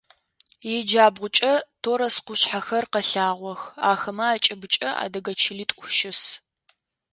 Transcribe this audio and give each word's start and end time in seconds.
Иджабгъукӏэ 0.75 1.53
Торос 1.83 2.15
къушъхьэхэр 2.25 2.85
къэлъагъох, 2.91 3.61
ахэмэ 3.91 4.25
акӏыбыкӏэ 4.33 4.89
адыгэ 5.03 5.33
чылитӏу 5.41 5.85
щыс. 5.97 6.21